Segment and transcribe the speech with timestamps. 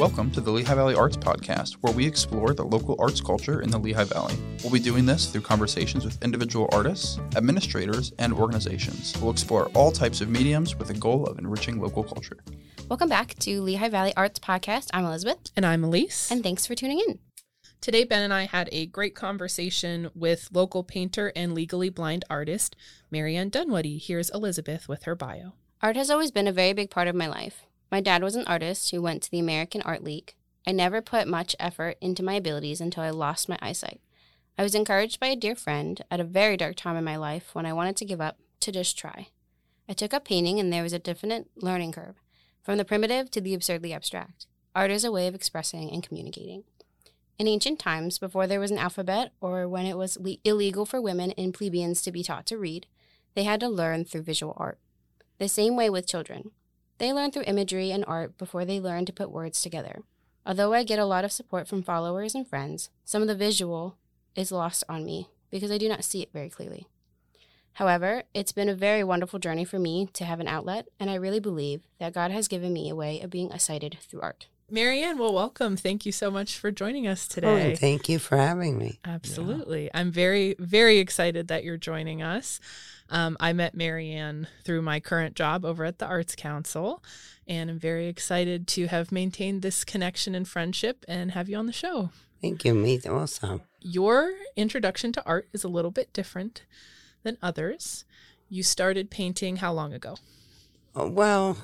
[0.00, 3.70] Welcome to the Lehigh Valley Arts Podcast, where we explore the local arts culture in
[3.70, 4.34] the Lehigh Valley.
[4.62, 9.14] We'll be doing this through conversations with individual artists, administrators, and organizations.
[9.20, 12.38] We'll explore all types of mediums with the goal of enriching local culture.
[12.88, 14.88] Welcome back to Lehigh Valley Arts Podcast.
[14.94, 16.30] I'm Elizabeth, And I'm Elise.
[16.30, 17.18] and thanks for tuning in.
[17.82, 22.74] Today, Ben and I had a great conversation with local painter and legally blind artist,
[23.10, 23.98] Marianne Dunwoody.
[23.98, 25.52] Here's Elizabeth with her bio.
[25.82, 27.66] Art has always been a very big part of my life.
[27.90, 30.34] My dad was an artist who went to the American Art League.
[30.66, 34.00] I never put much effort into my abilities until I lost my eyesight.
[34.56, 37.54] I was encouraged by a dear friend at a very dark time in my life
[37.54, 39.28] when I wanted to give up to just try.
[39.88, 42.16] I took up painting, and there was a definite learning curve,
[42.62, 44.46] from the primitive to the absurdly abstract.
[44.74, 46.62] Art is a way of expressing and communicating.
[47.38, 51.00] In ancient times, before there was an alphabet or when it was le- illegal for
[51.00, 52.86] women and plebeians to be taught to read,
[53.34, 54.78] they had to learn through visual art.
[55.38, 56.50] The same way with children.
[57.00, 60.02] They learn through imagery and art before they learn to put words together.
[60.44, 63.96] Although I get a lot of support from followers and friends, some of the visual
[64.36, 66.86] is lost on me because I do not see it very clearly.
[67.74, 71.14] However, it's been a very wonderful journey for me to have an outlet, and I
[71.14, 74.48] really believe that God has given me a way of being excited through art.
[74.70, 75.76] Marianne, well, welcome.
[75.76, 77.70] Thank you so much for joining us Oh, today.
[77.70, 78.98] and thank you for having me.
[79.04, 79.90] Absolutely.
[79.92, 82.60] I'm very, very excited that you're joining us.
[83.08, 87.02] Um, I met Marianne through my current job over at the Arts Council,
[87.48, 91.66] and I'm very excited to have maintained this connection and friendship and have you on
[91.66, 92.10] the show.
[92.40, 92.72] Thank you.
[92.74, 93.62] Me also.
[93.80, 96.62] Your introduction to art is a little bit different
[97.24, 98.04] than others.
[98.48, 100.16] You started painting how long ago?
[100.98, 101.56] Uh, Well,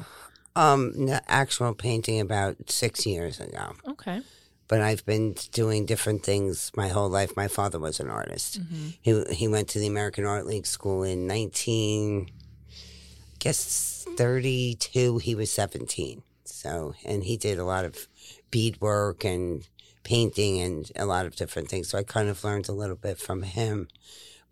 [0.56, 4.20] um, the actual painting about six years ago, Okay.
[4.68, 7.36] but I've been doing different things my whole life.
[7.36, 8.58] My father was an artist.
[9.02, 12.30] He he went to the American Art League school in nineteen,
[12.70, 15.18] I guess thirty two.
[15.18, 16.22] He was seventeen.
[16.44, 18.08] So, and he did a lot of
[18.50, 19.66] beadwork and
[20.02, 21.88] painting and a lot of different things.
[21.88, 23.88] So I kind of learned a little bit from him.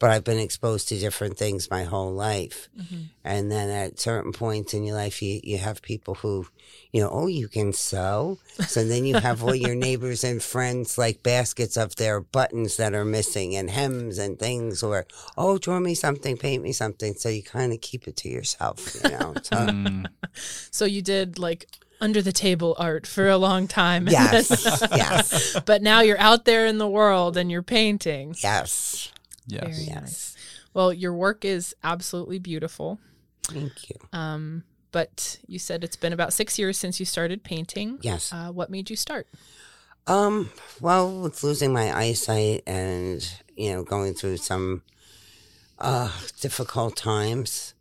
[0.01, 2.69] But I've been exposed to different things my whole life.
[3.25, 6.47] And then at certain points in your life, you, you have people who,
[6.93, 8.39] you know, oh, you can sew.
[8.67, 12.93] So then you have all your neighbors and friends like baskets of their buttons that
[12.93, 15.07] are missing and hems and things, or,
[15.39, 17.15] oh, draw me something, paint me something.
[17.15, 19.35] So you kind of keep it to yourself, you know.
[19.45, 20.07] So, Mm,
[20.71, 21.67] So you did like
[22.01, 24.09] under the table art for a long time.
[24.09, 24.51] yes,
[24.95, 28.35] yes, but now you're out there in the world and you're painting.
[28.43, 29.11] yes.
[29.47, 29.63] Yes.
[29.63, 30.01] Very Yes.
[30.01, 30.37] nice.
[30.73, 32.99] Well, your work is absolutely beautiful.
[33.45, 33.97] Thank you.
[34.13, 37.99] Um, but you said it's been about six years since you started painting.
[38.03, 38.33] Yes.
[38.33, 39.27] Uh, what made you start?
[40.07, 40.51] Um,
[40.81, 44.83] well, with losing my eyesight and, you know, going through some
[45.79, 47.75] uh difficult times,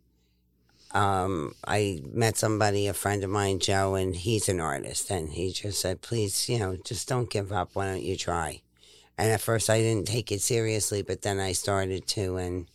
[0.92, 5.52] um, I met somebody, a friend of mine, Joe, and he's an artist, and he
[5.52, 7.70] just said, Please, you know, just don't give up.
[7.74, 8.62] Why don't you try?
[9.16, 12.66] And at first I didn't take it seriously, but then I started to and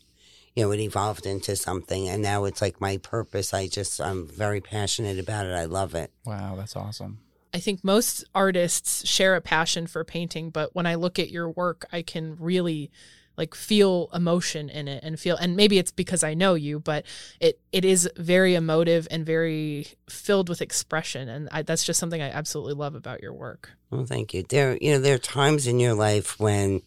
[0.55, 3.53] you know, it evolved into something and now it's like my purpose.
[3.53, 5.53] I just I'm very passionate about it.
[5.53, 6.11] I love it.
[6.25, 7.19] Wow, that's awesome.
[7.53, 11.49] I think most artists share a passion for painting, but when I look at your
[11.49, 12.91] work, I can really
[13.39, 17.05] like feel emotion in it and feel and maybe it's because I know you, but
[17.39, 22.21] it it is very emotive and very filled with expression and I, that's just something
[22.21, 23.71] I absolutely love about your work.
[23.89, 24.43] Well, thank you.
[24.43, 26.81] There, you know, there are times in your life when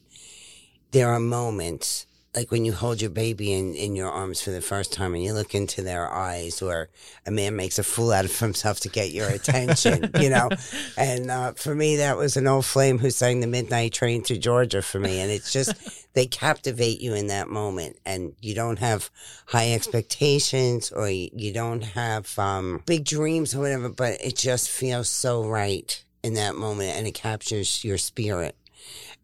[0.92, 4.62] there are moments, like when you hold your baby in, in your arms for the
[4.62, 6.88] first time and you look into their eyes, or
[7.26, 10.48] a man makes a fool out of himself to get your attention, you know.
[10.97, 14.38] And uh, for me, that was an old flame who sang the Midnight Train to
[14.38, 15.20] Georgia for me.
[15.20, 15.75] And it's just,
[16.15, 17.98] they captivate you in that moment.
[18.06, 19.10] And you don't have
[19.47, 24.70] high expectations or you, you don't have um, big dreams or whatever, but it just
[24.70, 28.56] feels so right in that moment and it captures your spirit.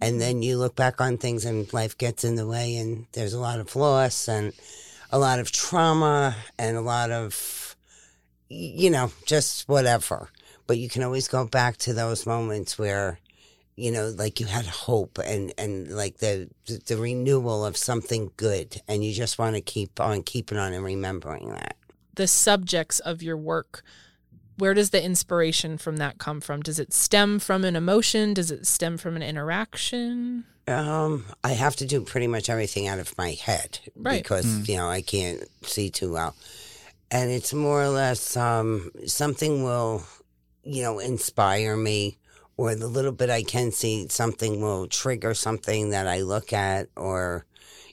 [0.00, 3.32] And then you look back on things and life gets in the way and there's
[3.32, 4.52] a lot of loss and
[5.10, 7.76] a lot of trauma and a lot of,
[8.48, 10.30] you know, just whatever.
[10.66, 13.18] But you can always go back to those moments where,
[13.74, 16.48] you know, like you had hope and, and like the,
[16.86, 18.80] the, renewal of something good.
[18.86, 21.76] And you just want to keep on keeping on and remembering that.
[22.14, 23.82] The subjects of your work,
[24.58, 26.62] where does the inspiration from that come from?
[26.62, 28.34] Does it stem from an emotion?
[28.34, 30.44] Does it stem from an interaction?
[30.66, 34.22] Um, I have to do pretty much everything out of my head Right.
[34.22, 36.36] because you know I can't see too well,
[37.10, 40.04] and it's more or less um, something will,
[40.64, 42.18] you know, inspire me,
[42.58, 46.88] or the little bit I can see, something will trigger something that I look at,
[46.96, 47.46] or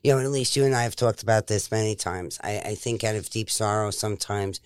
[0.04, 2.38] you know, at least you and I have talked about this many times.
[2.44, 4.60] I, I think out of deep sorrow, sometimes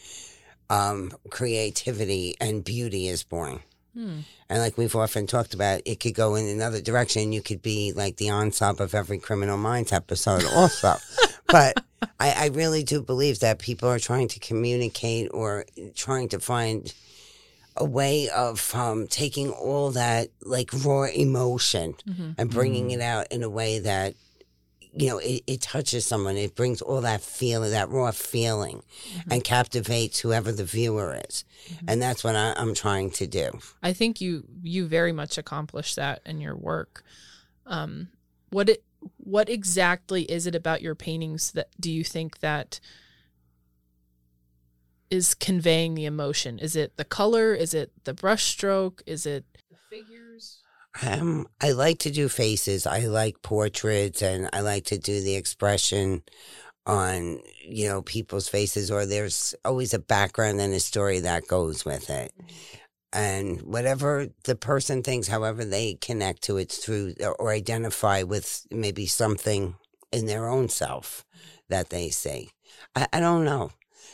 [0.69, 3.61] um, creativity and beauty is born.
[3.93, 4.19] Hmm.
[4.49, 7.31] And like we've often talked about, it could go in another direction.
[7.31, 10.95] You could be like the unsub of every Criminal Minds episode, also.
[11.47, 11.83] but
[12.19, 16.93] I, I really do believe that people are trying to communicate or trying to find
[17.77, 22.35] a way of um, taking all that like raw emotion Mhm.
[22.37, 24.15] and bringing it out in a way that
[24.95, 28.81] you know it, it touches someone it brings all that feeling that raw feeling
[29.29, 31.45] and captivates whoever the viewer is
[31.87, 35.95] and that's what I, i'm trying to do I think you you very much accomplish
[35.95, 37.03] that in your work.
[37.65, 38.09] Um,
[38.49, 38.83] what it
[39.17, 42.79] what exactly is it about your paintings that do you think that
[45.09, 46.59] is conveying the emotion?
[46.59, 47.53] Is it the color?
[47.53, 49.01] Is it the brushstroke?
[49.05, 50.28] Is it the figures?
[51.03, 55.35] Um, i like to do faces i like portraits and i like to do the
[55.35, 56.23] expression
[56.89, 61.85] on you know people's faces or there's always a background and a story that goes
[61.85, 62.33] with it.
[63.13, 69.05] And whatever the person thinks however they connect to it through or identify with maybe
[69.05, 69.75] something
[70.11, 71.23] in their own self
[71.69, 72.49] that they see
[72.95, 73.71] i, I don't know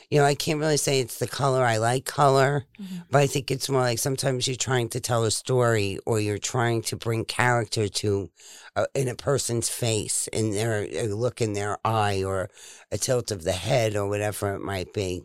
[0.09, 3.03] you know i can't really say it's the color i like color Mhm.
[3.11, 6.37] but i think it's more like sometimes you're trying to tell a story or you're
[6.37, 8.29] trying to bring character to
[8.75, 12.49] uh, in a person's face in their a look in their eye or
[12.91, 15.21] a tilt of the head or whatever it might be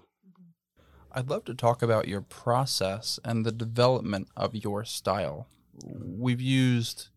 [1.12, 5.48] I'd love to talk about your process and the development of your style.
[5.84, 7.08] We've used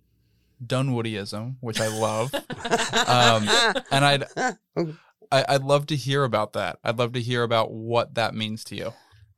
[0.65, 2.33] Dunwoodyism, which I love,
[3.07, 3.48] Um,
[3.92, 4.24] and I'd
[5.31, 6.80] I, I'd love to hear about that.
[6.84, 8.94] I'd love to hear about what that means to you.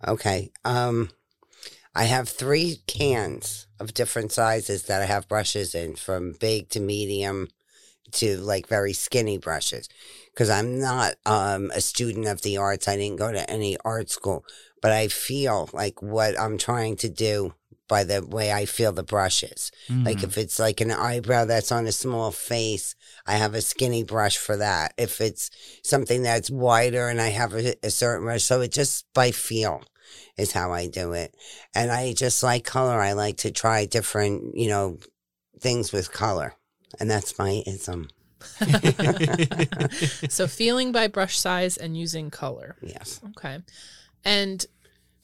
[0.07, 0.51] Okay.
[0.63, 1.09] Um,
[1.95, 6.79] I have three cans of different sizes that I have brushes in, from big to
[6.79, 7.49] medium
[8.11, 9.89] to like very skinny brushes.
[10.33, 12.87] Because I'm not um, a student of the arts.
[12.87, 14.43] I didn't go to any art school,
[14.81, 17.53] but I feel like what I'm trying to do
[17.87, 19.71] by the way I feel the brushes.
[19.89, 20.23] Like mm.
[20.23, 22.95] if it's like an eyebrow that's on a small face,
[23.25, 24.93] I have a skinny brush for that.
[24.97, 25.51] If it's
[25.83, 29.83] something that's wider and I have a, a certain brush, so it just by feel
[30.37, 31.35] is how I do it.
[31.73, 32.99] And I just like color.
[32.99, 34.97] I like to try different, you know,
[35.59, 36.55] things with color.
[36.99, 38.09] And that's my ism.
[40.29, 42.75] so feeling by brush size and using color.
[42.81, 43.21] Yes.
[43.31, 43.59] Okay.
[44.23, 44.65] And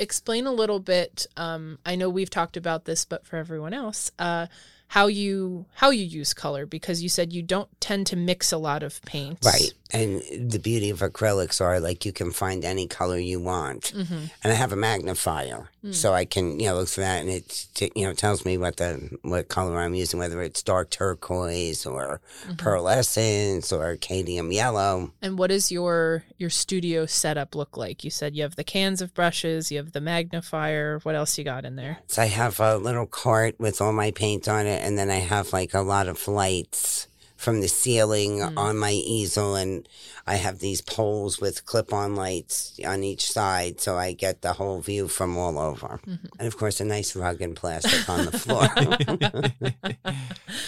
[0.02, 4.12] explain a little bit um, i know we've talked about this but for everyone else
[4.20, 4.48] uh,
[4.96, 8.58] how you how you use color because you said you don't tend to mix a
[8.58, 9.72] lot of paints Right.
[9.94, 10.22] And
[10.54, 13.90] the beauty of acrylics are like you can find any color you want.
[13.96, 15.70] hmm And I have a magnifier.
[15.84, 15.94] Mm.
[15.94, 18.58] So I can, you know, look for that and it, t- you know, tells me
[18.58, 18.92] what the,
[19.24, 22.56] what color I'm using, whether it's dark turquoise or Mm-hmm.
[22.56, 25.12] pearlescence or cadmium yellow.
[25.22, 29.02] and what does your your studio setup look like you said you have the cans
[29.02, 32.60] of brushes you have the magnifier what else you got in there So I have
[32.60, 35.82] a little cart with all my paint on it, and then I have like a
[35.82, 37.08] lot of lights
[37.38, 38.58] from the ceiling Mm.
[38.58, 39.88] on my easel, and
[40.28, 44.80] I have these poles with clip-on lights on each side, so I get the whole
[44.80, 46.00] view from all over.
[46.06, 46.30] Mhm.
[46.38, 48.68] And of course, a nice rug and plastic on the floor.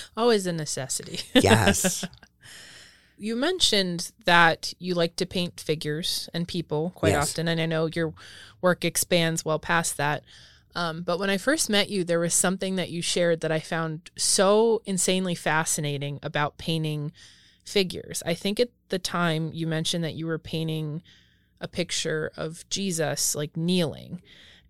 [0.17, 2.05] always a necessity yes,
[3.17, 7.29] you mentioned that you like to paint figures and people quite Yes.
[7.31, 8.13] often and i know your
[8.61, 10.23] work expands well past that
[10.75, 13.59] um, but when i first met you there was something that you shared that i
[13.59, 17.11] found so insanely fascinating about painting
[17.65, 18.21] figures.
[18.25, 21.01] I think at the time you mentioned that you were painting
[21.61, 24.21] a picture of jesus like kneeling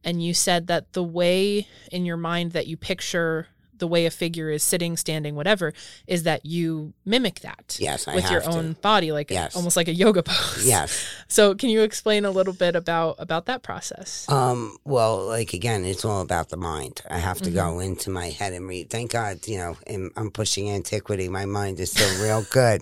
[0.03, 3.47] and you said that the way in your mind that you picture
[3.83, 5.67] the way a figure is sitting standing whatever
[6.07, 8.57] is that you mimic that yes, I with your have to.
[8.57, 9.55] own body like Yes.
[9.57, 10.89] almost like a yoga pose Yes.
[11.27, 15.81] so can you explain a little bit about about that process Um, well, like again,
[15.91, 16.95] it's all about the mind.
[17.09, 17.87] I have to go Mm-hmm.
[17.89, 18.89] into my head and read.
[18.89, 21.27] Thank God, you know, I'm, I'm pushing antiquity.
[21.41, 22.81] My mind is still real good.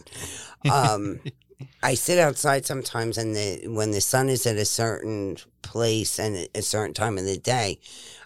[0.70, 1.20] Um,
[1.84, 6.48] I sit outside sometimes, and the when the sun is at a certain place and
[6.54, 7.80] a certain time of the day,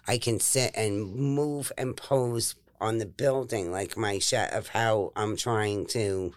[0.06, 5.12] I can sit and move and pose on the building, like my shot of how
[5.16, 6.34] I'm trying to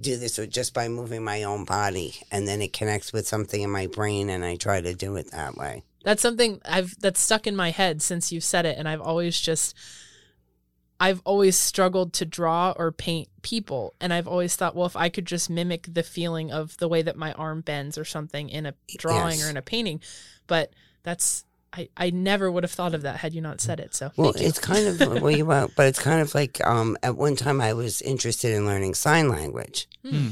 [0.00, 3.62] do this or just by moving my own body and then it connects with something
[3.62, 5.84] in my brain and I try to do it that way.
[6.02, 9.40] that's something i've that's stuck in my head since you've said it and i've always
[9.40, 9.72] just
[11.00, 15.08] i've always struggled to draw or paint people and i've always thought well if i
[15.08, 18.66] could just mimic the feeling of the way that my arm bends or something in
[18.66, 19.46] a drawing Yes.
[19.46, 20.00] or in a painting
[20.48, 20.72] but
[21.04, 23.94] that's I, I never would have thought of that had you not said it.
[23.94, 24.48] So Well, thank you.
[24.48, 27.60] it's kind of well, you won't, but it's kind of like um, at one time
[27.60, 29.88] I was interested in learning sign language.
[30.08, 30.28] Hmm.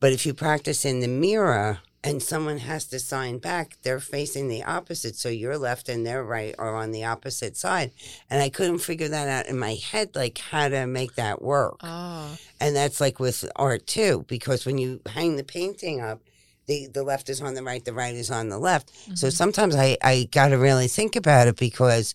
[0.00, 4.46] But if you practice in the mirror and someone has to sign back, they're facing
[4.48, 5.16] the opposite.
[5.16, 7.90] So your left and their right are on the opposite side.
[8.30, 11.78] And I couldn't figure that out in my head, like how to make that work.
[11.82, 12.36] Ah.
[12.60, 16.20] And that's like with art too, because when you hang the painting up,
[16.66, 18.90] the, the left is on the right, the right is on the left.
[19.16, 19.32] So Mhm.
[19.32, 22.12] sometimes I, I got to really think about it because,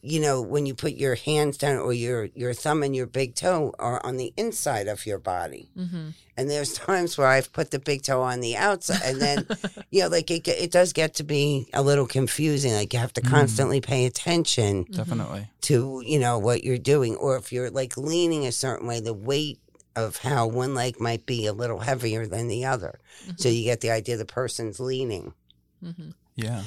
[0.00, 3.34] you know, when you put your hands down or your, your thumb and your big
[3.34, 5.68] toe are on the inside of your body.
[5.78, 6.14] Mhm.
[6.36, 9.46] And there's times where I've put the big toe on the outside, and then
[9.90, 12.72] you know, like it, it does get to be a little confusing.
[12.72, 13.30] Like you have to Mm.
[13.30, 15.46] constantly pay attention Definitely.
[15.62, 19.14] to you know what you're doing, or if you're like leaning a certain way, the
[19.14, 19.60] weight
[19.96, 22.98] of how one leg might be a little heavier than the other.
[23.36, 25.34] So you get the idea the person's leaning.
[25.82, 26.14] Mhm.
[26.34, 26.62] Yeah.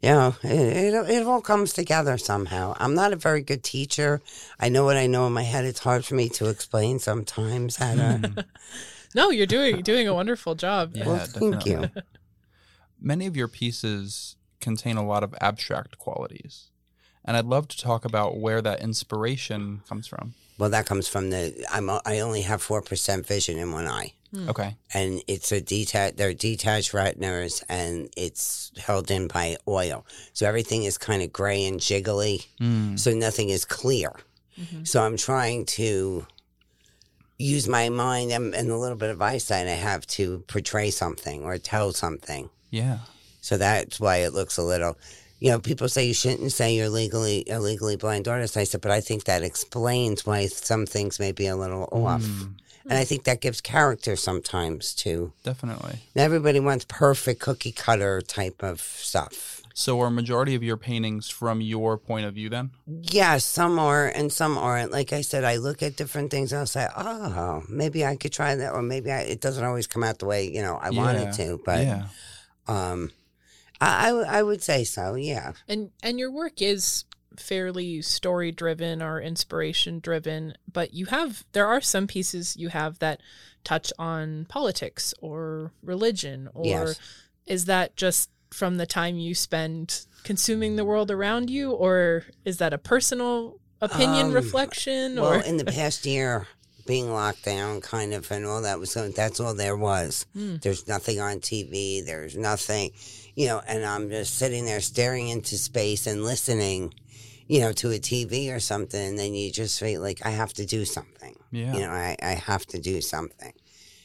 [0.00, 2.74] You know, it, it, it all comes together somehow.
[2.78, 4.20] I'm not a very good teacher.
[4.60, 5.64] I know what I know in my head.
[5.64, 8.00] It's hard for me to explain sometimes how to.
[8.00, 8.44] Mm.
[9.14, 10.92] No, you're doing doing a wonderful job.
[10.94, 11.88] Yeah, well, thank you.
[13.00, 16.66] Many of your pieces contain a lot of abstract qualities.
[17.24, 20.34] And I'd love to talk about where that inspiration comes from.
[20.58, 21.64] Well, that comes from the.
[21.72, 21.88] I'm.
[21.88, 24.48] a- I only have four percent vision in one eye, Hmm.
[24.50, 24.76] Okay.
[24.92, 26.16] and it's a detached.
[26.16, 30.04] They're detached retinas, and it's held in by oil.
[30.32, 32.46] So everything is kind of gray and jiggly.
[32.60, 32.98] Mm.
[32.98, 34.12] So nothing is clear.
[34.60, 34.86] Mhm.
[34.86, 36.26] So I'm trying to
[37.38, 41.44] use my mind and, and a little bit of eyesight I have to portray something
[41.44, 42.50] or tell something.
[42.70, 42.98] Yeah.
[43.40, 44.98] So that's why it looks a little.
[45.40, 48.56] You know, people say you shouldn't say you're legally a legally blind artist.
[48.56, 52.22] I said, but I think that explains why some things may be a little off,
[52.22, 52.54] Mm.
[52.86, 55.32] and I think that gives character sometimes too.
[55.44, 56.00] Definitely.
[56.16, 59.62] Everybody wants perfect cookie cutter type of stuff.
[59.74, 62.70] So are majority of your paintings from your point of view then?
[62.88, 64.90] Yes, some are and some aren't.
[64.90, 68.32] Like I said, I look at different things and I'll say, oh, maybe I could
[68.32, 70.90] try that, or maybe I, it doesn't always come out the way you know I
[70.90, 71.28] want Yeah.
[71.28, 71.60] it to.
[71.64, 72.06] But yeah.
[72.66, 73.12] um,
[73.80, 75.14] I, I I would say so.
[75.14, 75.52] Yeah.
[75.68, 77.04] And and your work is
[77.36, 82.98] fairly story driven or inspiration driven, but you have there are some pieces you have
[82.98, 83.20] that
[83.64, 87.00] touch on politics or religion or Yes.
[87.46, 92.56] is that just from the time you spend consuming the world around you or is
[92.58, 96.46] that a personal opinion Um, reflection Well, in the past year,
[96.86, 100.24] being locked down, kind of, and all that was that's all there was.
[100.32, 100.56] Hmm.
[100.62, 102.04] There's nothing on TV.
[102.04, 102.92] There's nothing,
[103.38, 103.62] you know.
[103.66, 106.92] And I'm just sitting there staring into space and listening,
[107.46, 109.00] you know, to a TV or something.
[109.00, 111.36] And then you just feel like I have to do something.
[111.52, 111.72] Yeah.
[111.72, 113.52] You know, I, I have to do something.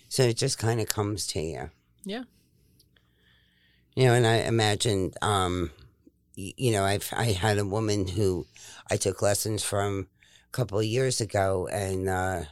[0.08, 1.72] So it just kind of comes to you.
[2.06, 2.24] Yeah.
[3.96, 5.72] You know, and I imagined, um,
[6.36, 8.46] you know, I've I had a woman who
[8.90, 10.08] I took lessons from
[10.48, 12.44] a couple of years ago, and uh,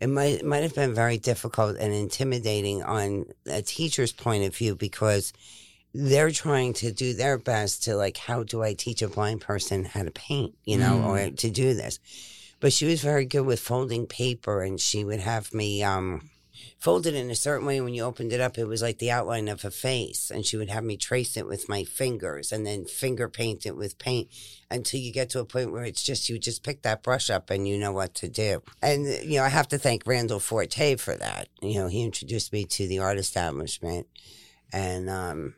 [0.00, 4.74] it might might have been very difficult and intimidating on a teacher's point of view
[4.74, 5.34] because
[5.94, 9.84] they're trying to do their best to like, how do I teach a blind person
[9.84, 11.98] how to paint, you know, or to do this?
[12.60, 15.82] But she was very good with folding paper, and she would have me.
[15.82, 16.30] Um,
[16.78, 17.80] folded in a certain way.
[17.80, 20.30] When you opened it up, it was like the outline of a face.
[20.30, 23.76] And she would have me trace it with my fingers and then finger paint it
[23.76, 24.28] with paint
[24.70, 27.50] until you get to a point where it's just, you just pick that brush up
[27.50, 28.62] and you know what to do.
[28.82, 31.48] And, you know, I have to thank Randall Forte for that.
[31.60, 34.06] You know, he introduced me to the art establishment.
[34.72, 35.54] And, um,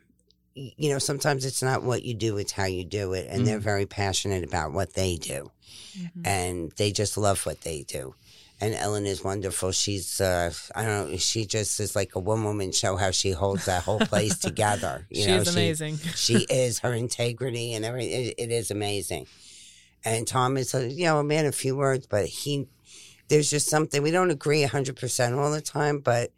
[0.55, 3.27] you know, sometimes it's not what you do, it's how you do it.
[3.29, 5.51] And they're very passionate about what they do
[5.97, 6.25] Mhm.
[6.27, 8.15] and they just love what they do.
[8.59, 9.71] And Ellen is wonderful.
[9.71, 13.31] She's, uh, I don't know, she just is like a one woman show how she
[13.31, 15.07] holds that whole place together.
[15.09, 15.97] You she know, is amazing.
[16.15, 18.27] She, is her integrity and everything.
[18.27, 19.25] It, it is amazing.
[20.05, 22.67] And Tom is, a, you know, a man of few words, but he,
[23.29, 26.31] there's just something, we don't agree 100% all the time, but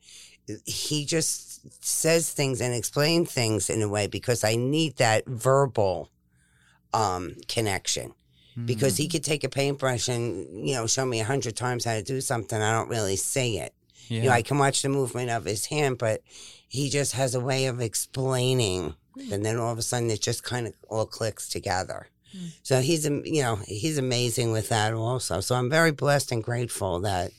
[0.65, 6.09] he just says things and explains things in a way because I need that verbal
[6.93, 8.13] um, connection
[8.65, 11.93] because he could take a paintbrush and you know show me a hundred times how
[11.93, 12.61] to do something.
[12.61, 13.73] I don't really see it.
[14.07, 14.21] yeah.
[14.21, 16.21] You know, I can watch the movement of his hand, but
[16.67, 18.95] he just has a way of explaining,
[19.31, 22.07] and then all of a sudden it just kind of all clicks together.
[22.35, 22.51] Mm.
[22.63, 25.39] So he's you know he's amazing with that also.
[25.39, 27.31] So I'm very blessed and grateful that.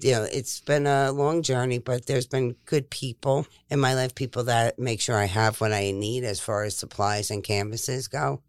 [0.00, 4.14] You know, it's been a long journey, but there's been good people in my life,
[4.14, 8.06] people that make sure I have what I need as far as supplies and canvases
[8.06, 8.40] go.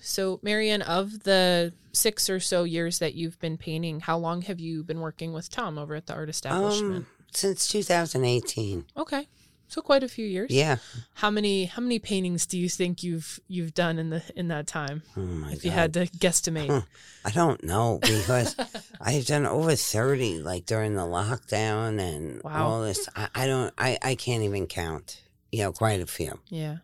[0.00, 4.60] So, Marianne, of the six or so years that you've been painting, how long have
[4.60, 6.96] you been working with Tom over at the art establishment?
[6.96, 8.86] Um, since 2018.
[8.96, 9.28] okay,
[9.68, 10.50] so quite a few years.
[10.50, 10.76] Yeah.
[11.14, 14.66] How many how many paintings do you think you've you've done in the in that
[14.66, 15.02] time?
[15.16, 16.68] Oh my if you had to guesstimate.
[16.68, 16.82] Huh.
[17.24, 18.56] I don't know because
[19.00, 22.66] I've done over 30 like during the lockdown and Wow.
[22.66, 23.08] all this.
[23.14, 25.22] I, I don't, I, I can't even count.
[25.52, 26.38] you know, quite a few.
[26.48, 26.78] Yeah.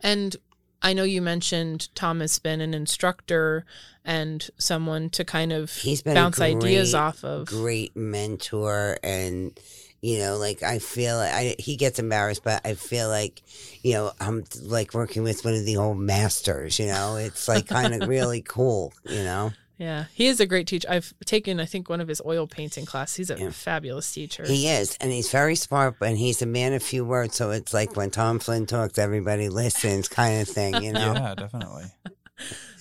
[0.00, 0.36] And
[0.82, 3.64] I know you mentioned Tom has been an instructor
[4.04, 7.46] and someone to kind of He's been bounce a ideas off of.
[7.46, 9.56] Great mentor, and
[10.02, 13.40] you know, like I feel I he gets embarrassed, but I feel like,
[13.82, 16.78] you know, I'm like working with one of the old masters.
[16.78, 18.92] You know, it's like kind of really cool.
[19.08, 20.04] You know, Yeah.
[20.12, 20.88] He is a great teacher.
[20.90, 23.14] I've taken, I think, one of his oil painting class.
[23.14, 23.50] He's a Yeah.
[23.50, 24.44] fabulous teacher.
[24.44, 27.36] he is, and he's very smart, but he's a man of few words.
[27.36, 30.82] So it's like when Tom Flynn talks, everybody listens, kind of thing.
[30.82, 31.12] You know.
[31.14, 31.84] Yeah, definitely.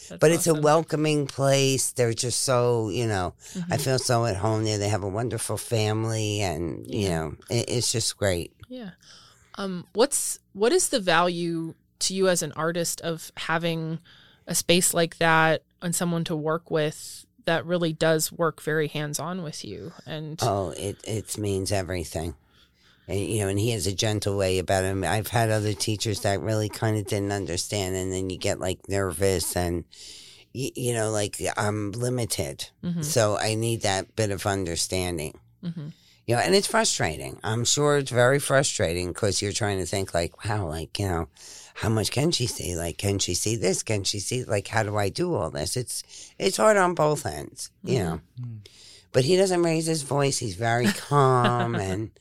[0.10, 1.92] That's But it's a welcoming place.
[1.92, 3.34] They're just so, you know,
[3.70, 3.82] I Mhm.
[3.82, 4.78] feel so at home there.
[4.78, 7.20] They have a wonderful family, and you Yeah.
[7.20, 8.52] know, it, it's just great.
[8.68, 8.92] Yeah.
[9.56, 14.00] Um, what's what is the value to you as an artist of having
[14.48, 19.20] a space like that and someone to work with that really does work very hands
[19.20, 19.94] on with you?
[20.06, 22.36] And Oh, it it means everything.
[23.12, 25.04] And, you know, and he has a gentle way about him.
[25.04, 28.80] I've had other teachers that really kind of didn't understand, and then you get like
[28.90, 29.84] nervous, and
[30.54, 35.38] you, you know, like I'm limited, Mhm, so I need that bit of understanding.
[35.64, 35.92] mhm.
[36.28, 37.40] You know, and it's frustrating.
[37.44, 41.28] I'm sure it's very frustrating because you're trying to think like, wow, like you know,
[41.74, 42.76] how much can she see?
[42.76, 43.82] Like, can she see this?
[43.84, 44.44] Can she see?
[44.44, 45.76] Like, how do I do all this?
[45.76, 46.04] It's
[46.38, 48.04] it's hard on both ends, you Mhm.
[48.06, 48.22] know.
[48.40, 48.58] Mm.
[49.14, 50.38] But he doesn't raise his voice.
[50.38, 52.12] He's very calm, and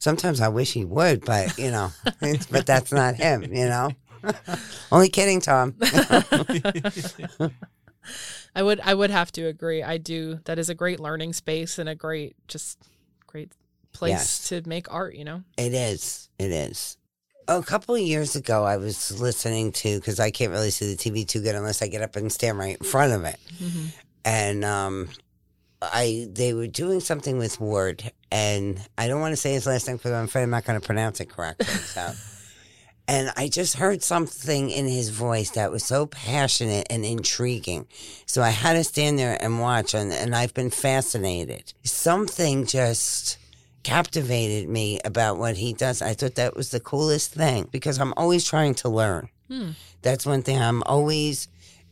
[0.00, 1.92] sometimes I wish he would, but you know,
[2.50, 3.92] but that's not him, you know.
[4.92, 5.76] Only kidding, Tom.
[8.54, 9.82] I would I would have to agree.
[9.82, 10.40] I do.
[10.44, 12.78] That is a great learning space and a great just
[13.26, 13.52] great
[13.92, 14.48] place Yes.
[14.48, 15.14] to make art.
[15.14, 15.44] You know.
[15.56, 16.28] It is.
[16.38, 16.96] It is.
[17.48, 20.96] A couple of years ago, I was listening to because I can't really see the
[20.96, 23.38] TV too good unless I get up and stand right in front of it.
[23.58, 23.86] Mm-hmm.
[24.24, 25.08] And um,
[25.82, 29.86] I they were doing something with Ward, and I don't want to say his last
[29.86, 31.66] name because I'm afraid I'm not going to pronounce it correctly.
[31.66, 32.12] So,
[33.08, 37.86] and I just heard something in his voice that was so passionate and intriguing.
[38.26, 41.72] So I had to stand there and watch, and, and I've been fascinated.
[41.82, 43.38] Something just
[43.82, 46.02] captivated me about what he does.
[46.02, 49.30] I thought that was the coolest thing because I'm always trying to learn.
[49.48, 49.70] Hmm.
[50.02, 51.48] That's one thing I'm always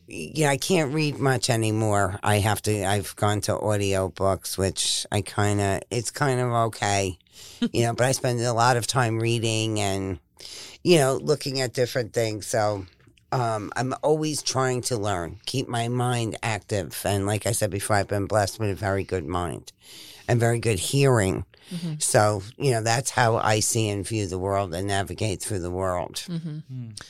[0.09, 2.19] yeah, I can't read much anymore.
[2.23, 6.49] I have to I've gone to audio books, which I kind of it's kind of
[6.69, 7.19] okay.
[7.73, 10.19] you know, but I spend a lot of time reading and
[10.83, 12.47] you know, looking at different things.
[12.47, 12.87] So
[13.33, 17.03] um, I'm always trying to learn, keep my mind active.
[17.05, 19.73] And like I said before, I've been blessed with a very good mind
[20.27, 21.45] and very good hearing.
[21.71, 22.01] Mhm.
[22.03, 25.71] So, you know, that's how I see and view the world and navigate through the
[25.71, 26.15] world.
[26.27, 26.59] Mm-hmm.
[26.73, 27.01] Mm.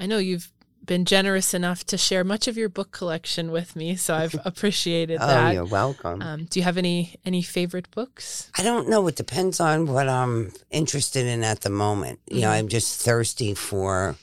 [0.00, 0.50] I know you've
[0.88, 5.18] been generous enough to share much of your book collection with me, so I've appreciated
[5.20, 5.48] Oh, that.
[5.50, 6.20] Oh, you're welcome.
[6.20, 8.50] Um, do you have any any favorite books?
[8.58, 9.06] I don't know.
[9.06, 12.18] It depends on what I'm interested in at the moment.
[12.28, 12.58] You know, Mhm.
[12.58, 14.16] I'm just thirsty for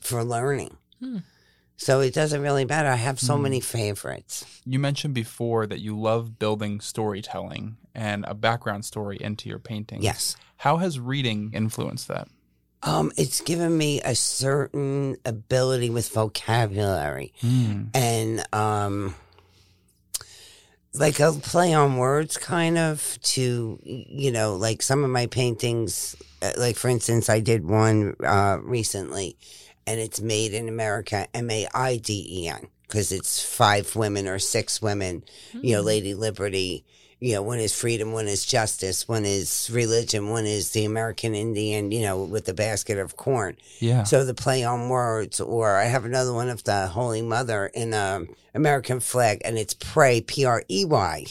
[0.00, 0.78] for learning.
[1.00, 1.18] Hmm.
[1.76, 2.88] So it doesn't really matter.
[2.88, 3.42] I have so Hmm.
[3.42, 4.46] many favorites.
[4.64, 10.02] You mentioned before that you love building storytelling and a background story into your paintings.
[10.02, 10.36] Yes.
[10.58, 12.28] How has reading influenced that?
[12.86, 17.88] Um, it's given me a certain ability with vocabulary Mm.
[17.94, 19.14] and um
[20.94, 26.16] like a play on words kind of to you know like some of my paintings
[26.42, 29.36] uh, like for instance i did one uh recently
[29.86, 35.22] and it's made in america m-a-i-d-e-n because it's five women or six women
[35.60, 35.86] you know Hmm.
[35.88, 36.84] lady liberty
[37.20, 41.34] you know one is freedom one is justice one is religion one is the american
[41.34, 44.02] indian you know with the basket of corn Yeah.
[44.04, 47.94] so the play on words, or I have another one of the Holy Mother in
[47.94, 48.24] a
[48.54, 51.24] American flag, and it's pray P R E Y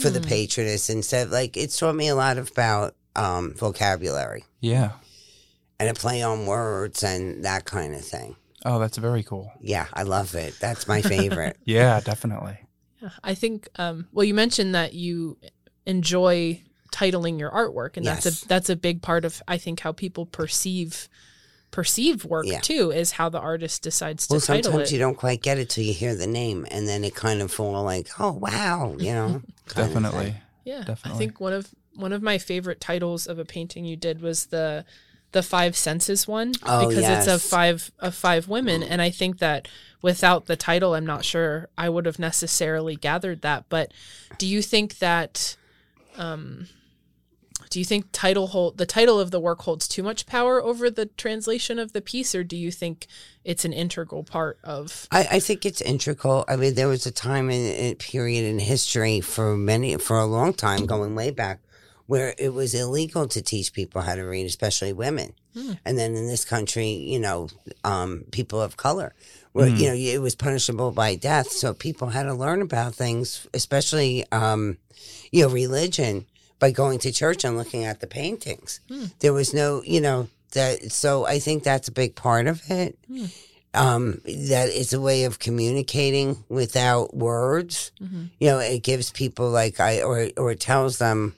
[0.00, 0.26] for the Hmm.
[0.28, 1.30] patroness instead.
[1.30, 4.92] Like it taught me a lot about um, vocabulary yeah.
[5.78, 8.36] and a play on words and that kind of thing.
[8.64, 9.50] Oh, that's very cool.
[9.60, 10.54] Yeah, I love it.
[10.60, 11.56] That's my favorite.
[11.64, 12.58] Yeah, definitely.
[13.02, 13.68] Yeah, I think.
[13.76, 15.36] Um, well, you mentioned that you
[15.86, 16.60] enjoy
[16.92, 18.24] titling your artwork, and Yes.
[18.24, 21.08] that's a that's a big part of I think how people perceive
[21.70, 22.60] perceive work Yeah.
[22.60, 24.92] too is how the artist decides to well, title sometimes it.
[24.92, 27.50] you don't quite get it till you hear the name, and then it kind of
[27.50, 29.42] fall like, oh wow, you know.
[29.66, 30.36] kind of Definitely.
[31.04, 34.46] I think one of one of my favorite titles of a painting you did was
[34.46, 34.84] the
[35.32, 39.38] the five senses one Oh, because it's of five of five women, and I think
[39.38, 39.68] that
[40.00, 43.64] without the title, I'm not sure I would have necessarily gathered that.
[43.68, 43.92] But
[44.38, 45.56] do you think that?
[46.16, 46.68] Um,
[47.70, 50.90] do you think title hold the title of the work holds too much power over
[50.90, 53.06] the translation of the piece, or do you think
[53.44, 55.08] it's an integral part of?
[55.10, 56.44] I, I think it's integral.
[56.48, 60.26] I mean, there was a time in a period in history for many, for a
[60.26, 61.60] long time, going way back,
[62.06, 65.32] where it was illegal to teach people how to read, especially women.
[65.54, 65.72] Hmm.
[65.84, 67.48] And then in this country, you know,
[67.84, 69.14] um, people of color,
[69.52, 69.76] where Hmm.
[69.76, 71.50] you know it was punishable by death.
[71.52, 74.78] So people had to learn about things, especially um,
[75.30, 76.26] you know religion,
[76.58, 78.80] by going to church and looking at the paintings.
[78.88, 79.06] Hmm.
[79.20, 80.90] There was no, you know, that.
[80.92, 82.98] So I think that's a big part of it.
[83.06, 83.26] Hmm.
[83.74, 87.90] Um, that it's a way of communicating without words.
[88.02, 88.28] Mhm.
[88.38, 91.34] You know, it gives people like I or or tells them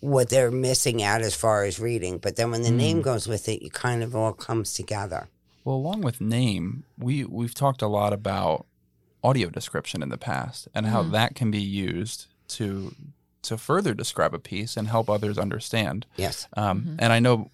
[0.00, 2.18] what they're missing out as far as reading.
[2.18, 2.76] But then when the Hmm.
[2.76, 5.28] name goes with it, it kind of all comes together.
[5.64, 8.66] Well, along with name, we we've talked a lot about
[9.24, 11.10] audio description in the past and how Mhm.
[11.12, 12.94] that can be used to
[13.42, 16.04] to further describe a piece and help others understand.
[16.16, 16.48] Yes.
[16.56, 16.96] Um, Mhm.
[16.98, 17.50] And I know,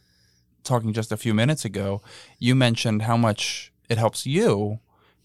[0.65, 2.01] talking just a few minutes ago,
[2.39, 4.79] you mentioned how much it helps you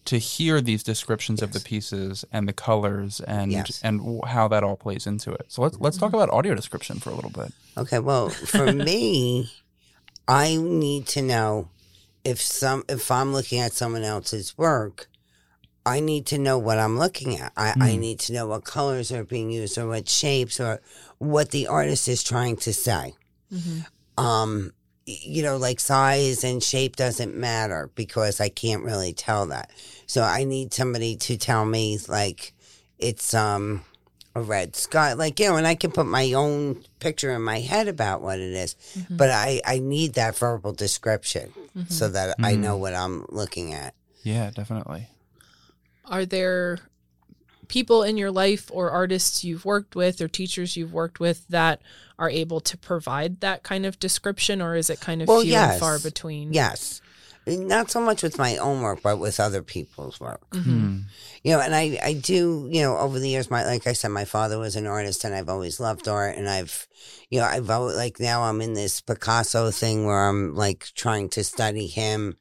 [0.08, 3.80] to hear these descriptions of the pieces and the colors and Yes.
[3.82, 5.46] and w- how that all plays into it.
[5.48, 7.52] So let's let's talk about audio description for a little bit.
[7.76, 7.98] Okay.
[7.98, 9.50] Well, for me,
[10.26, 11.68] I need to know
[12.24, 15.08] if some if I'm looking at someone else's work.
[15.86, 17.52] I need to know what I'm looking at.
[17.56, 18.00] I, I Hmm.
[18.00, 20.82] need to know what colors are being used or what shapes or
[21.16, 23.14] what the artist is trying to say.
[23.50, 23.86] Mhm.
[24.18, 24.72] um
[25.06, 29.70] you know like size and shape doesn't matter because i can't really tell that
[30.08, 32.52] so i need somebody to tell me like
[32.98, 33.82] it's um
[34.34, 37.60] a red sky like you know and i can put my own picture in my
[37.60, 39.16] head about what it is Mhm.
[39.16, 41.90] but i i need that verbal description Mhm.
[41.92, 42.58] so that i Mhm.
[42.60, 43.94] know what i'm looking at
[44.24, 45.08] Yeah, definitely.
[46.04, 46.78] are there
[47.68, 51.80] people in your life or artists you've worked with or teachers you've worked with that
[52.18, 55.52] are able to provide that kind of description or is it kind of Well, few
[55.52, 55.72] yes.
[55.72, 57.00] and far between yes
[57.56, 60.62] not so much with my own work but with other people's work Mhm.
[60.64, 60.98] Hmm.
[61.42, 64.08] you know and i i do you know over the years my like i said
[64.08, 66.86] my father was an artist and i've always loved art and i've
[67.30, 71.28] you know i've always like now i'm in this picasso thing where i'm like trying
[71.30, 72.36] to study him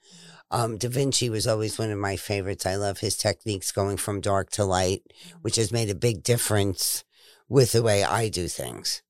[0.52, 4.22] um da vinci was always one of my favorites i love his techniques going from
[4.22, 5.02] dark to light
[5.42, 7.04] which has made a big difference
[7.50, 9.02] with the way i do things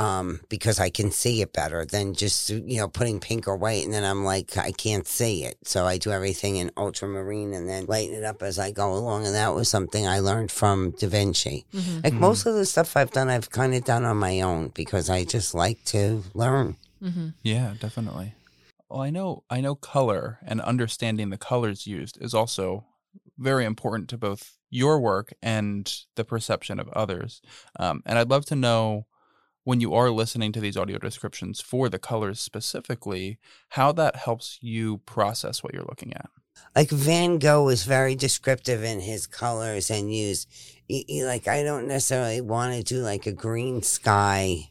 [0.00, 3.84] um, because I can see it better than just you know putting pink or white,
[3.84, 7.68] and then I'm like I can't see it, so I do everything in ultramarine and
[7.68, 10.92] then lighten it up as I go along, and that was something I learned from
[10.98, 11.66] Da Vinci.
[11.72, 12.02] Mhm.
[12.02, 12.18] Like Mhm.
[12.20, 15.24] most of the stuff I've done, I've kind of done on my own because I
[15.24, 16.76] just like to learn.
[17.02, 17.34] Mhm.
[17.42, 18.34] Yeah, definitely.
[18.88, 22.86] Well, I know I know color and understanding the colors used is also
[23.38, 27.40] very important to both your work and the perception of others.
[27.78, 29.06] Um, and I'd love to know
[29.70, 33.38] when you are listening to these audio descriptions for the colors specifically,
[33.78, 36.28] how that helps you process what you're looking at.
[36.74, 40.48] Like Van Gogh was very descriptive in his colors and used
[40.88, 44.70] y- y- like I don't necessarily want to do like a green sky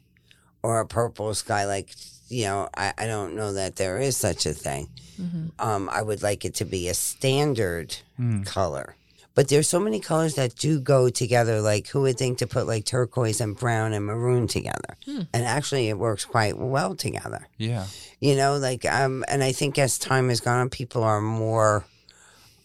[0.63, 1.63] or a purple sky.
[1.65, 1.95] Like
[2.27, 4.89] you know, I, I don't know that there is such a thing.
[5.19, 5.51] Mhm.
[5.59, 8.43] um, I would like it to be a standard Hmm.
[8.43, 8.95] color.
[9.35, 11.61] But there's so many colors that do go together.
[11.61, 14.97] Like, who would think to put like turquoise and brown and maroon together?
[15.05, 15.21] Hmm.
[15.33, 17.47] And actually, it works quite well together.
[17.57, 17.85] Yeah.
[18.19, 21.85] You know, like, um, and I think as time has gone on, people are more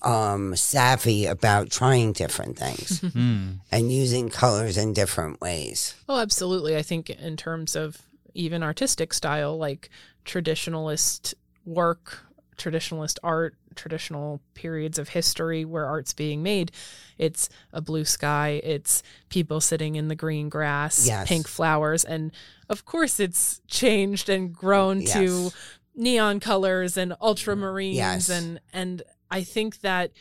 [0.03, 3.49] um, savvy about trying different things Hmm.
[3.71, 5.95] and using colors in different ways.
[6.09, 6.77] Oh, absolutely.
[6.77, 8.03] I think in terms of
[8.35, 9.91] even artistic style, like
[10.27, 12.19] traditionalist work,
[12.57, 16.71] traditionalist art, traditional periods of history where art's being made,
[17.19, 21.29] it's a blue sky, it's people sitting in the green grass, Yes.
[21.29, 22.33] pink flowers, and
[22.69, 25.51] of course it's changed and grown to
[25.95, 28.29] neon colors and ultramarines Yes.
[28.29, 30.13] and and I think that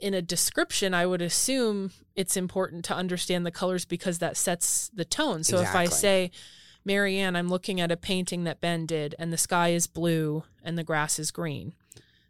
[0.00, 4.90] in a description, I would assume it's important to understand the colors because that sets
[4.92, 5.44] the tone.
[5.44, 6.30] So if I say,
[6.84, 10.76] Marianne, I'm looking at a painting that Ben did, and the sky is blue and
[10.76, 11.74] the grass is green,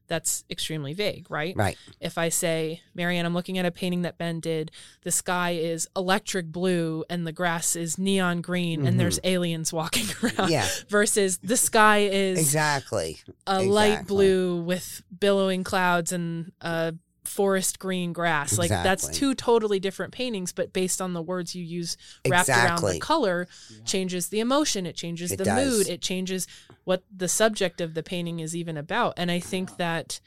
[0.09, 1.57] that's extremely vague, right?
[1.57, 1.79] Right.
[2.01, 4.71] If I say, Marianne, I'm looking at a painting that Ben did,
[5.05, 10.07] the sky is electric blue and the grass is neon green, and there's aliens walking
[10.23, 10.51] around, Mm-hmm.
[10.51, 13.21] Yeah, versus the sky is exactly.
[13.47, 16.95] a light blue with billowing clouds and a
[17.33, 18.59] forest green grass.
[18.59, 21.97] Like that's two totally different paintings, but based on the words you use
[22.29, 23.49] wrapped around the color,
[23.87, 25.64] changes the emotion, it changes It the does.
[25.79, 26.47] mood, it changes
[26.85, 29.14] what the subject of the painting is even about.
[29.16, 30.21] And I think that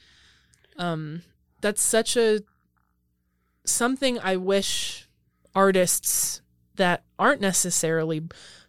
[0.78, 1.22] um
[1.62, 2.42] that's such a
[3.66, 5.08] something I wish
[5.54, 6.42] artists
[6.76, 8.24] that aren't necessarily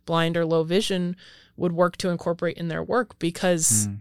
[0.04, 1.16] blind or low vision
[1.56, 3.94] would work to incorporate in their work because Hmm.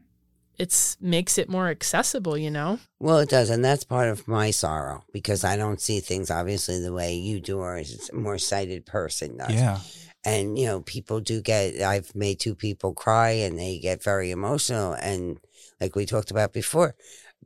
[0.58, 2.80] It's makes it more accessible, you know?
[3.00, 6.80] Well, it does, and that's part of my sorrow because I don't see things obviously
[6.80, 9.54] the way you do, or as a more sighted person does.
[9.54, 9.80] Yeah.
[10.26, 14.32] and you know people do get i've made two people cry and they get very
[14.32, 15.38] emotional and
[15.80, 16.96] like we talked about before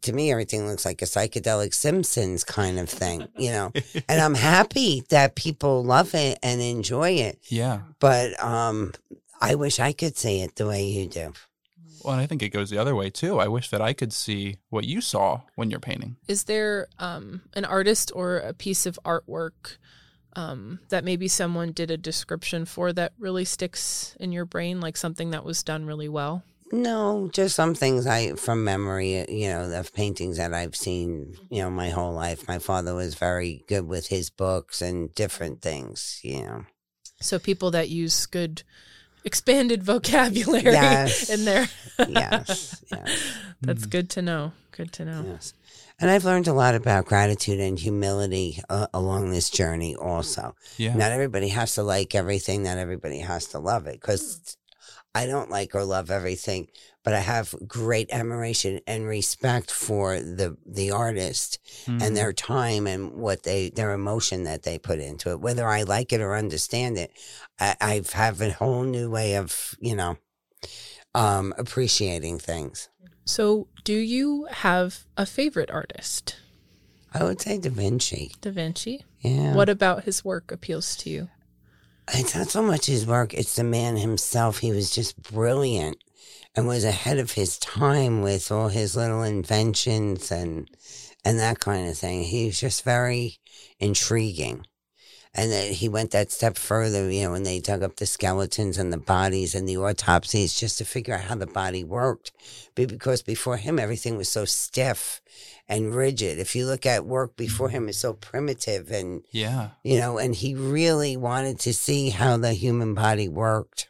[0.02, 3.70] to me everything looks like a psychedelic simpsons kind of thing you know
[4.08, 7.82] and i'm happy that people love it and enjoy it Yeah.
[8.00, 8.94] but um
[9.42, 11.34] i wish i could see it the way you do
[12.04, 13.40] Well, and I think it goes the other way too.
[13.40, 16.18] I wish that I could see what you saw when you're painting.
[16.28, 19.78] Is there um, an artist or a piece of artwork
[20.36, 24.98] um, that maybe someone did a description for that really sticks in your brain, like
[24.98, 26.44] something that was done really well?
[26.72, 31.64] No, just some things I from memory, you know, of paintings that I've seen, you
[31.64, 32.48] know, my whole life.
[32.48, 36.66] My father was very good with his books and different things, you know.
[37.22, 38.64] So people that use good
[39.26, 41.30] expanded vocabulary Yes.
[41.30, 41.68] in there.
[42.08, 43.90] Yes, yes, That's Mm.
[43.90, 44.52] good to know.
[44.72, 45.26] Good to know.
[45.28, 45.54] yes.
[46.00, 50.56] And I've learned a lot about gratitude and humility uh, along this journey also.
[50.78, 50.96] Yeah.
[50.96, 54.56] Not everybody has to like everything, not everybody has to love it because
[55.16, 56.68] I don't like or love everything,
[57.04, 62.02] but I have great admiration and respect for the the artist Mhm.
[62.02, 65.40] and their time and what they their emotion that they put into it.
[65.40, 67.12] Whether I like it or understand it,
[67.60, 70.18] I, I've have a whole new way of you know
[71.16, 72.90] um, appreciating things.
[73.26, 76.38] So, do you have a favorite artist?
[77.14, 78.32] I would say Da Vinci.
[78.42, 79.06] Da Vinci.
[79.22, 79.56] Yeah.
[79.56, 81.30] What about his work appeals to you?
[82.14, 84.60] It's not so much his work, it's the man himself.
[84.60, 85.98] He was just brilliant
[86.56, 90.70] and was ahead of his time with all his little inventions and
[91.24, 92.24] and that kind of thing.
[92.24, 93.38] He was just very
[93.80, 94.66] intriguing.
[95.36, 98.80] And that he went that step further, you know, when they dug up the skeletons
[98.80, 102.32] and the bodies and the autopsies just to figure out how the body worked.
[102.74, 105.22] Be- Because before him, everything was so stiff
[105.68, 106.40] and rigid.
[106.40, 107.90] If you look at work before him, mm-hmm.
[107.90, 109.70] it's so primitive and Yeah.
[109.84, 113.88] you know, and he really wanted to see how the human body worked.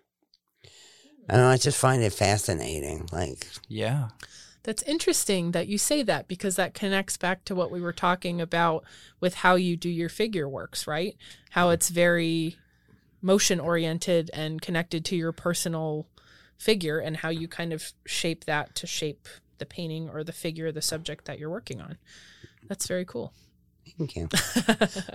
[1.30, 3.08] And I just find it fascinating.
[3.14, 4.10] Like, Yeah.
[4.70, 8.40] That's interesting that you say that because that connects back to what we were talking
[8.40, 8.84] about
[9.20, 11.18] with how you do your figure works, right?
[11.50, 12.56] How it's very
[13.20, 16.06] motion oriented and connected to your personal
[16.60, 19.28] figure and how you kind of shape that to shape
[19.58, 21.98] the painting or the figure the subject that you're working on.
[22.68, 23.34] That's very cool.
[23.98, 24.30] Thank you.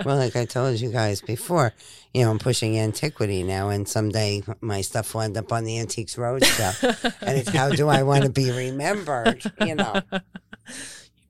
[0.04, 1.72] well, like I told you guys before,
[2.12, 5.78] you know, I'm pushing antiquity now, and someday my stuff will end up on the
[5.78, 7.14] Antiques Roadshow.
[7.20, 9.42] and it's how do I want to be remembered?
[9.60, 10.00] You know,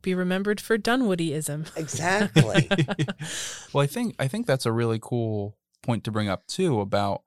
[0.05, 1.75] Be remembered for Dunwoodyism.
[1.77, 2.69] exactly.
[3.73, 7.23] well, I think I think that's a really cool point to bring up too about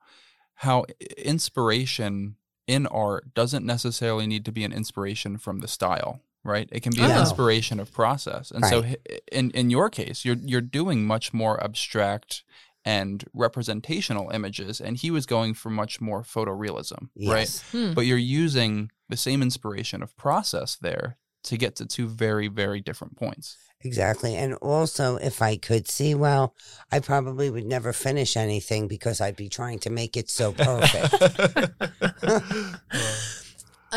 [0.53, 0.85] how
[1.17, 2.35] inspiration
[2.67, 6.67] in art doesn't necessarily need to be an inspiration from the style, right?
[6.71, 7.19] It can be an Oh.
[7.19, 8.49] inspiration of process.
[8.51, 8.99] And so Right.
[9.09, 12.43] h- in in your case, you're you're doing much more abstract
[12.85, 17.49] and representational images and he was going for much more photorealism, right?
[17.71, 17.93] Hmm.
[17.93, 22.79] But you're using the same inspiration of process there to get to two very very
[22.81, 23.57] different points.
[23.81, 24.35] Exactly.
[24.35, 26.55] And also, if I could see well,
[26.91, 31.13] I probably would never finish anything because I'd be trying to make it so perfect.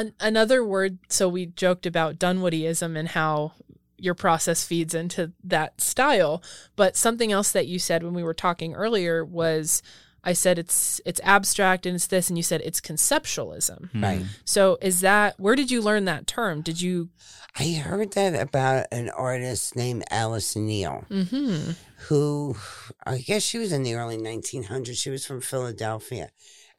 [0.00, 3.52] An- another word so we joked about dunwoodyism and how
[3.98, 6.42] your process feeds into that style
[6.76, 9.82] but something else that you said when we were talking earlier was
[10.24, 14.24] i said it's it's abstract and it's this and you said it's conceptualism Right.
[14.44, 17.10] so is that where did you learn that term did you
[17.58, 21.72] I heard that about an artist named Alice Neel, mm-hmm
[22.04, 22.56] who
[23.04, 24.96] I guess she was in the early 1900s.
[24.96, 26.30] She was from Philadelphia.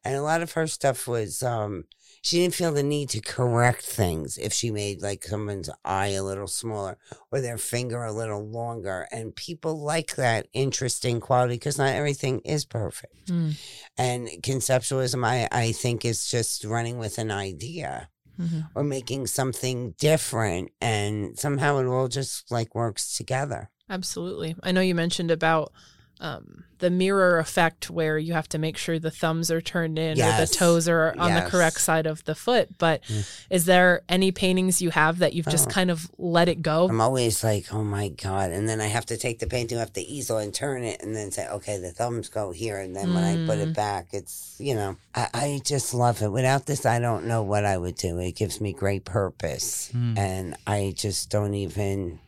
[0.06, 1.84] And a lot of her stuff was, um,
[2.22, 6.24] she didn't feel the need to correct things if she made like someone's eye a
[6.24, 6.98] little smaller
[7.32, 9.08] or their finger a little longer.
[9.12, 13.28] And people like that interesting quality because not everything is perfect.
[13.28, 13.60] Mm.
[13.98, 18.62] And conceptualism, I, I think, is just running with an idea Mm-hmm.
[18.74, 20.72] or making something different.
[20.80, 23.70] And somehow it all just like works together.
[23.88, 24.56] Absolutely.
[24.64, 25.74] I know you mentioned about
[26.22, 30.20] um, the mirror effect where you have to make sure the thumbs are turned in
[30.22, 32.78] or the toes are on the correct side of the foot.
[32.78, 33.26] But Mm.
[33.50, 35.72] is there any paintings you have that you've just Oh.
[35.72, 36.88] kind of let it go?
[36.88, 38.52] I'm always like, oh my God.
[38.52, 41.16] And then I have to take the painting off the easel and turn it and
[41.16, 42.78] then say, okay, the thumbs go here.
[42.80, 43.64] And then when I put Mm.
[43.70, 46.32] it back, it's, you know, I, I just love it.
[46.32, 48.18] Without this, I don't know what I would do.
[48.20, 49.90] It gives me great purpose.
[49.92, 50.18] Hmm.
[50.18, 52.20] And I just don't even,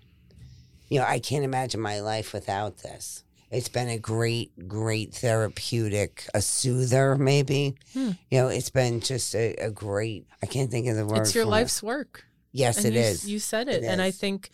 [0.89, 3.22] you know, I can't imagine my life without this.
[3.53, 7.75] It's been a great, great therapeutic, a soother, maybe.
[7.93, 8.11] Hmm.
[8.31, 11.19] You know, it's been just a, a great, I can't think of the word.
[11.19, 11.51] It's your for it.
[11.51, 12.25] life's work.
[12.51, 13.29] Yes, and it you, is.
[13.29, 13.83] You said it.
[13.83, 14.49] It and I think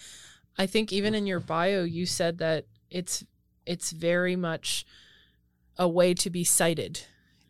[0.58, 3.24] I think even in your bio you said that it's
[3.66, 4.86] it's very much
[5.78, 7.02] a way to be sighted.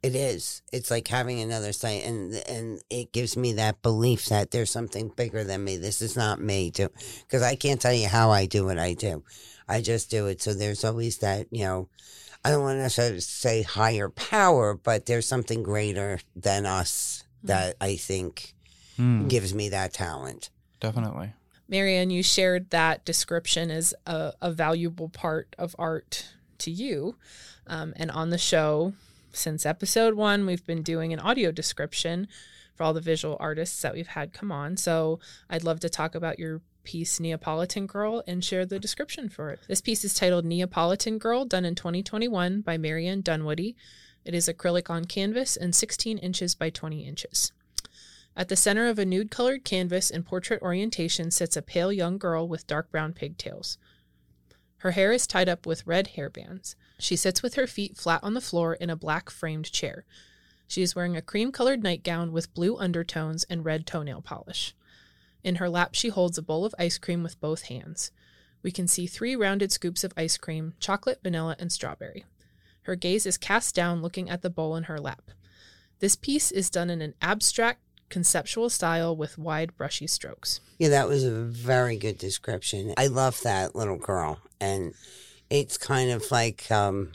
[0.01, 0.62] It is.
[0.71, 5.09] It's like having another sight, and and it gives me that belief that there's something
[5.09, 5.77] bigger than me.
[5.77, 6.89] This is not me, too,
[7.21, 9.23] because I can't tell you how I do what I do.
[9.69, 10.41] I just do it.
[10.41, 11.88] So there's always that, you know.
[12.43, 17.75] I don't want to necessarily say higher power, but there's something greater than us that
[17.82, 18.53] I think
[18.95, 20.49] Hmm, gives me that talent.
[20.79, 21.34] definitely.
[21.67, 26.29] Marianne, you shared that description as a, a valuable part of art
[26.60, 27.15] to you.
[27.67, 28.93] Um, and on the show,
[29.34, 32.27] since episode one, we've been doing an audio description
[32.73, 34.77] for all the visual artists that we've had come on.
[34.77, 39.52] So I'd love to talk about your piece, Neapolitan Girl, and share the description for
[39.52, 39.60] it.
[39.67, 43.75] This piece is titled Neapolitan Girl, done in 2021 by Marianne Dunwoodie.
[44.25, 47.52] It is acrylic on canvas and 16 inches by 20 inches.
[48.36, 52.17] At the center of a nude colored canvas in portrait orientation sits a pale young
[52.17, 53.78] girl with dark brown pigtails.
[54.78, 56.73] Her hair is tied up with red hairbands.
[56.97, 60.06] She sits with her feet flat on the floor in a black framed chair.
[60.65, 64.73] She is wearing a cream colored nightgown with blue undertones and red toenail polish.
[65.43, 68.12] In her lap, she holds a bowl of ice cream with both hands.
[68.62, 72.25] We can see three rounded scoops of ice cream chocolate, vanilla, and strawberry.
[72.84, 75.32] Her gaze is cast down, looking at the bowl in her lap.
[75.99, 80.60] This piece is done in an abstract, conceptual style with wide, brushy strokes.
[80.78, 82.93] Yeah, that was a very good description.
[82.97, 84.93] I love that little girl, and
[85.49, 87.12] it's kind of like, um,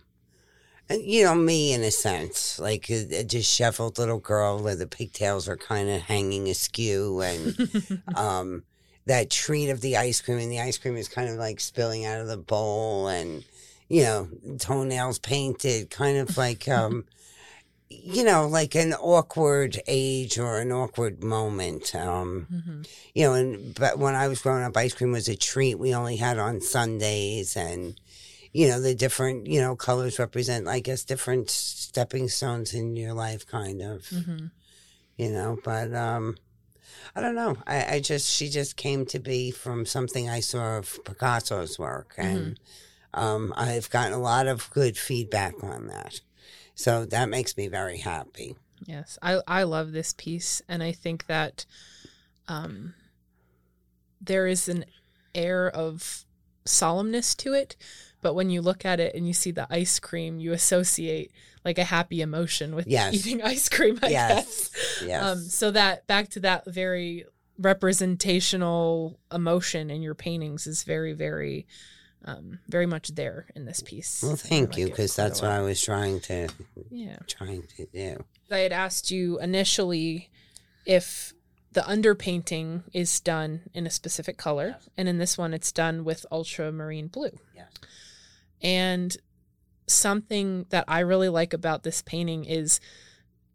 [0.90, 5.49] you know, me in a sense, like a, a disheveled little girl where the pigtails
[5.49, 8.64] are kind of hanging askew, and um,
[9.07, 12.05] that treat of the ice cream, and the ice cream is kind of like spilling
[12.05, 13.44] out of the bowl, and
[13.88, 17.05] you know, toenails painted, kind of like, um,
[17.90, 21.94] you know, like an awkward age or an awkward moment.
[21.94, 22.88] Um, Mhm.
[23.14, 25.94] you know, and but when I was growing up, ice cream was a treat we
[25.94, 27.94] only had on Sundays, and
[28.55, 33.12] you know, the different you know colors represent, I guess, different stepping stones in your
[33.12, 34.03] life, kind of.
[34.05, 34.51] Mhm.
[35.17, 36.37] You know, but um,
[37.14, 37.57] I don't know.
[37.67, 42.14] I, I just she just came to be from something I saw of Picasso's work,
[42.17, 42.59] and
[43.12, 46.21] um, I've gotten a lot of good feedback on that.
[46.75, 48.57] So that makes me very happy.
[48.85, 51.67] Yes, I I love this piece, and I think that
[52.47, 52.95] um,
[54.21, 54.85] there is an
[55.35, 56.25] air of
[56.64, 57.77] solemnness to it.
[58.25, 61.31] But when you look at it and you see the ice cream, you associate
[61.63, 63.13] like a happy emotion with Yes.
[63.27, 63.99] eating ice cream.
[64.03, 64.35] I Yes.
[64.71, 64.71] guess.
[65.07, 65.23] Yes.
[65.23, 67.27] Um, so that back to that very
[67.59, 71.67] representational emotion in your paintings is very, very,
[72.25, 74.23] um, very much there in this piece.
[74.23, 75.51] well, thank like you, because that's what.
[75.51, 76.49] I was trying to
[76.91, 77.19] Yeah.
[77.27, 78.25] trying to do.
[78.51, 80.31] I had asked you initially
[80.87, 81.35] if
[81.73, 86.25] the underpainting is done in a specific color, and in this one, it's done with
[86.33, 87.39] ultramarine blue.
[87.55, 87.67] Yes.
[88.62, 89.17] And
[89.87, 92.81] something that I really like about this painting is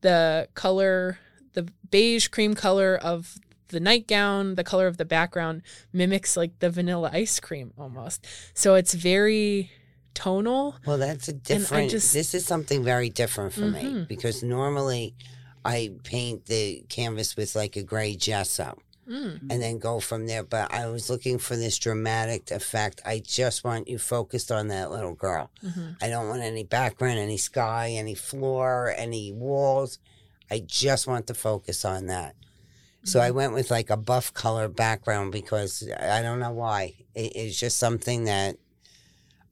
[0.02, 1.18] the color,
[1.54, 3.36] the beige cream color of
[3.70, 5.62] the nightgown, the color of the background
[5.94, 8.26] mimics like the vanilla ice cream almost.
[8.54, 9.72] So it's very
[10.14, 10.76] tonal.
[10.86, 11.92] Well, that's a different.
[11.92, 14.08] just- this is something very different for me Mhm.
[14.08, 15.16] because normally
[15.64, 18.78] I paint the canvas with like a gray gesso
[19.10, 19.52] Mm.
[19.52, 20.44] and then go from there.
[20.44, 23.02] But I was looking for this dramatic effect.
[23.06, 25.50] I just want you focused on that little girl.
[25.62, 29.98] hmm I don't want any background, any sky, any floor, any walls.
[30.52, 32.36] I just want to focus on that.
[33.06, 36.96] So I went with like a buff color background because I don't know why.
[37.16, 38.58] It, it's just something that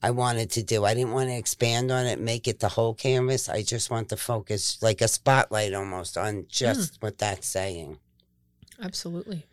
[0.02, 0.84] I wanted to do.
[0.84, 3.48] I didn't want to expand on it, make it the whole canvas.
[3.48, 7.98] I just want to focus like a spotlight almost on just what that's saying.
[8.82, 9.46] Absolutely.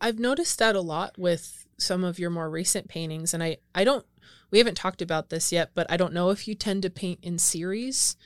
[0.00, 3.84] I've noticed that a lot with some of your more recent paintings and I I
[3.84, 4.04] don't
[4.50, 7.20] we haven't talked about this yet, but I don't know if you tend to paint
[7.22, 8.16] in series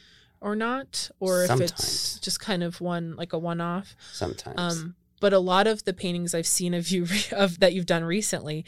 [0.41, 3.95] or not or if it's just kind of one like a one off.
[4.13, 4.57] Sometimes.
[4.59, 8.05] Um but a lot of the paintings I've seen of you of that you've done
[8.05, 8.65] recently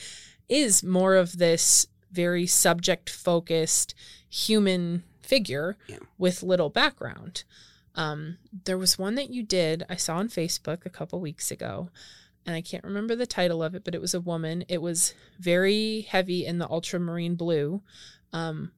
[0.48, 3.94] is more of this very subject focused
[4.30, 5.98] human figure Yeah.
[6.16, 7.44] with little background.
[7.98, 11.90] Um, there was one that you did I saw on Facebook a couple weeks ago,
[12.46, 14.64] and I can't remember the title of it, but it was a woman.
[14.68, 17.82] It was very heavy in the ultramarine blue.
[18.32, 18.70] Um,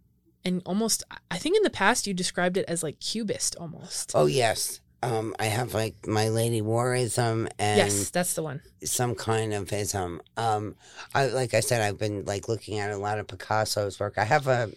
[0.43, 4.13] and almost, I think in the past you described it as like cubist almost.
[4.15, 4.81] oh yes.
[5.03, 8.61] Um, I have like my Lady Warism and yes, that's the one.
[8.85, 10.21] some kind of ism.
[10.37, 10.77] Um,
[11.15, 14.15] I like I said, I've been like looking at a lot of Picasso's work.
[14.19, 14.71] I have a,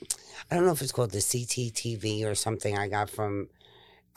[0.49, 2.77] I don't know if it's called the CTTV or something.
[2.77, 3.49] I got from,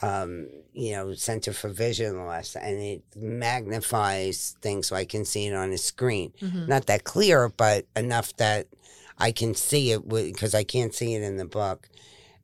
[0.03, 5.47] um, you know, Center for Vision Loss, and it magnifies things so I can see
[5.47, 6.33] it on a screen.
[6.41, 6.69] Mhm.
[6.69, 8.67] Not that clear, but enough that
[9.19, 11.89] I can see it because I can't see it in the book.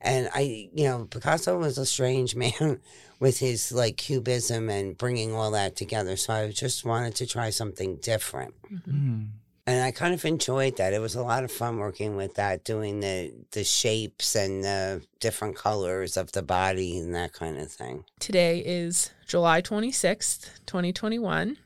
[0.00, 2.80] And I, you know, Picasso was a strange man
[3.20, 6.16] with his like cubism and bringing all that together.
[6.16, 8.54] So I just wanted to try something different.
[8.88, 9.28] Mm.
[9.66, 10.92] And I kind of enjoyed that.
[10.92, 15.02] It was a lot of fun working with that, doing the the shapes and the
[15.20, 18.04] different colors of the body and that kind of thing.
[18.18, 21.58] Today is July 26th, 2021,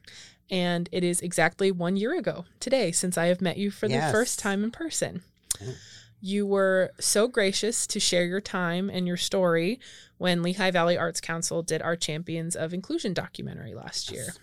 [0.50, 4.10] and it is exactly one year ago today since I have met you for Yes.
[4.10, 5.22] the first time in person.
[5.58, 5.72] Yeah.
[6.20, 9.80] You were so gracious to share your time and your story
[10.18, 14.34] when Lehigh Valley Arts Council did our Champions of Inclusion documentary last year.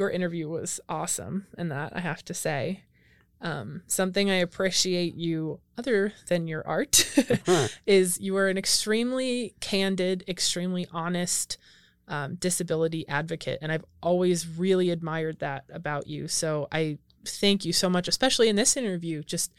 [0.00, 2.84] Your interview was awesome, and that I have to say.
[3.42, 7.06] Um, something I appreciate you, other than your art,
[7.86, 11.58] is you are an extremely candid, extremely honest
[12.08, 13.58] um, disability advocate.
[13.60, 16.28] And I've always really admired that about you.
[16.28, 16.96] So I
[17.26, 19.52] thank you so much, especially in this interview, just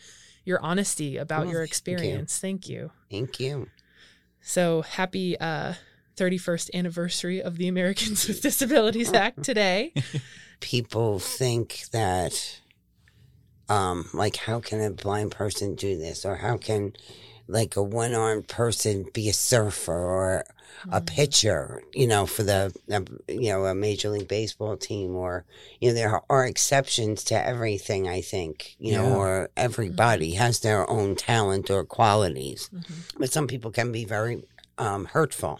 [0.43, 1.67] your honesty about Oh, your thank you.
[1.67, 2.39] experience.
[2.39, 2.89] Thank you.
[3.11, 3.67] Thank you.
[4.41, 5.75] So happy uh,
[6.25, 9.91] 31st anniversary of the Americans with Disabilities Act today.
[10.59, 12.59] People think that,
[13.69, 16.93] um, like, how can a blind person do this, or how can,
[17.47, 20.45] like, a one-armed person be a surfer or
[20.91, 21.81] a pitcher?
[21.91, 25.43] You know, for the, uh, you know, a major league baseball team, or
[25.79, 28.07] you know, there are exceptions to everything.
[28.07, 33.17] I think, you know, or everybody has their own talent or qualities, Mhm.
[33.17, 34.43] but some people can be very
[34.77, 35.59] um, hurtful.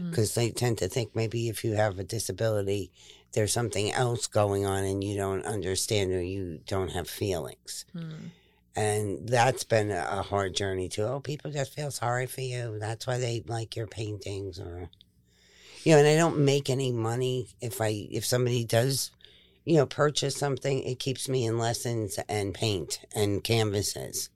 [0.00, 0.10] Mm.
[0.10, 2.90] because they tend to think maybe if you have a disability,
[3.32, 7.84] there's something else going on and you don't understand or you don't have feelings.
[7.94, 8.30] Mm.
[8.76, 11.02] And that's been a a hard journey too.
[11.02, 12.78] Oh, people just feel sorry for you.
[12.78, 14.88] That's why they like your paintings or,
[15.84, 19.10] you know, and I don't make any money if I, if somebody does,
[19.64, 24.30] you know, purchase something, it keeps me in lessons and paint and canvases.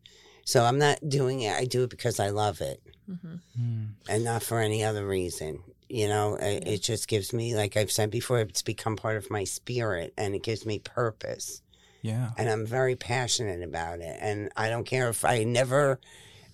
[0.45, 1.55] So I'm not doing it.
[1.57, 3.41] I do it because I love it Mhm.
[3.61, 3.89] Mm.
[4.09, 5.61] and not for any other reason.
[5.89, 9.31] You know, it, it just gives me, like I've said before, it's become part of
[9.31, 11.61] my spirit and it gives me purpose.
[12.03, 12.31] Yeah.
[12.39, 14.17] And I'm very passionate about it.
[14.21, 16.01] And I don't care if I never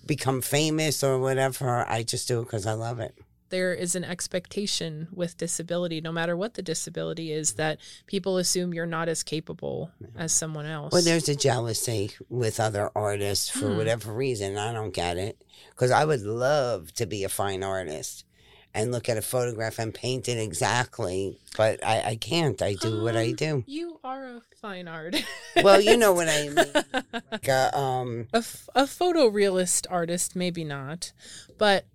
[0.05, 3.15] become famous or whatever, I just do it because I love it.
[3.51, 7.77] There is an expectation with disability, no matter what the disability is, that
[8.07, 10.91] people assume you're not as capable as someone else.
[10.91, 13.77] Well, there's a jealousy with other artists for Hmm.
[13.77, 14.57] whatever reason.
[14.57, 18.25] I don't get it because I would love to be a fine artist
[18.73, 22.61] and look at a photograph and paint it exactly, but I, I can't.
[22.61, 23.63] I do what I Um, do.
[23.67, 25.15] You are a fine art.
[25.61, 26.65] Well, you know what I mean.
[27.31, 31.11] Like, uh, um, a, f- a photorealist artist, maybe not,
[31.57, 31.85] but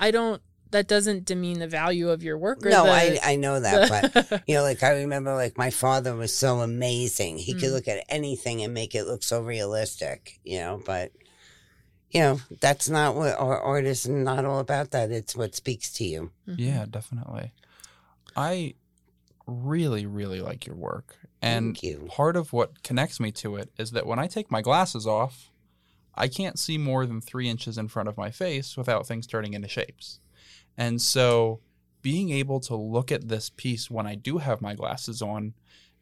[0.00, 0.40] I don't.
[0.74, 2.66] That doesn't demean the value of your work.
[2.66, 5.70] Or no, the, I I know that, but you know, like I remember, like my
[5.70, 7.38] father was so amazing.
[7.38, 7.74] He could Mm.
[7.74, 10.40] look at anything and make it look so realistic.
[10.42, 11.12] You know, but
[12.10, 14.08] you know, that's not what our art is.
[14.08, 15.10] Not all about that.
[15.12, 16.30] It's what speaks to you.
[16.48, 16.54] Mhm.
[16.58, 17.52] Yeah, definitely.
[18.36, 18.74] I
[19.46, 21.16] really, really like your work.
[21.42, 22.06] And Thank you.
[22.08, 25.50] part of what connects me to it is that when I take my glasses off,
[26.14, 29.52] I can't see more than three inches in front of my face without things turning
[29.54, 30.20] into shapes.
[30.76, 31.60] And so
[32.02, 35.54] being able to look at this piece when I do have my glasses on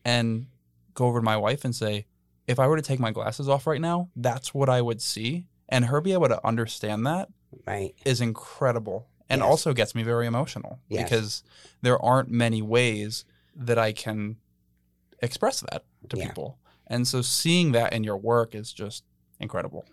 [0.04, 0.46] and
[0.94, 2.06] go over to my wife and say,
[2.46, 5.46] if I were to take my glasses off right now, that's what I would see.
[5.68, 7.28] And her be able to understand that
[7.66, 7.94] Right.
[8.04, 9.48] is incredible and Yes.
[9.48, 11.04] also gets me very emotional Yes.
[11.04, 11.44] because
[11.82, 14.36] there aren't many ways that I can
[15.20, 16.26] express that to Yeah.
[16.28, 16.58] people.
[16.86, 19.04] And so seeing that in your work is just
[19.38, 19.84] incredible.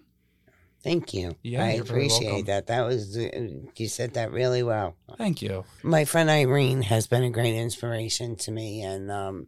[0.83, 1.35] Thank you.
[1.43, 2.25] Yeah, I you're very welcome.
[2.27, 2.67] appreciate that.
[2.67, 3.29] That was uh,
[3.75, 4.95] you said that really well.
[5.17, 5.65] Thank you.
[5.83, 9.47] My friend Irene has been a great inspiration to me, and um,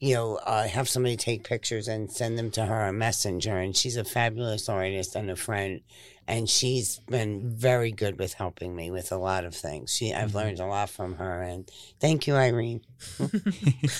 [0.00, 3.76] you know, I have somebody take pictures and send them to her a Messenger, and
[3.76, 5.82] she's a fabulous artist and a friend,
[6.26, 9.94] and she's been very good with helping me with a lot of things.
[9.94, 10.34] She, I've Mhm.
[10.34, 11.70] learned a lot from her, and
[12.00, 12.80] thank you, Irene.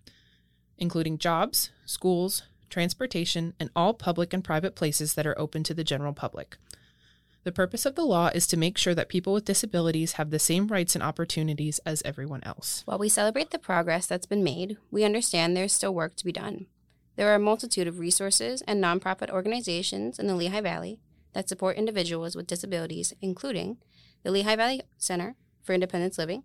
[0.76, 2.42] including jobs, schools,
[2.72, 6.56] transportation, and all public and private places that are open to the general public.
[7.44, 10.38] The purpose of the law is to make sure that people with disabilities have the
[10.38, 12.82] same rights and opportunities as everyone else.
[12.84, 16.32] While we celebrate the progress that's been made, we understand there's still work to be
[16.32, 16.66] done.
[17.16, 21.00] There are a multitude of resources and nonprofit organizations in the Lehigh Valley
[21.32, 23.78] that support individuals with disabilities, including
[24.22, 26.44] the Lehigh Valley Center for Independence Living,